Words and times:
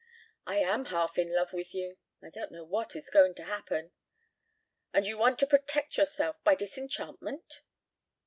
"I 0.47 0.57
am 0.57 0.85
half 0.85 1.19
in 1.19 1.31
love 1.31 1.53
with 1.53 1.75
you. 1.75 1.97
I 2.23 2.31
don't 2.31 2.51
know 2.51 2.63
what 2.63 2.95
is 2.95 3.11
going 3.11 3.35
to 3.35 3.43
happen" 3.43 3.91
"And 4.95 5.05
you 5.05 5.15
want 5.15 5.37
to 5.37 5.45
protect 5.45 5.95
yourself 5.95 6.37
by 6.43 6.55
disenchantment?" 6.55 7.61